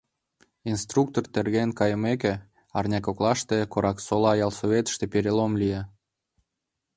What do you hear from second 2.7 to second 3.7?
арня коклаште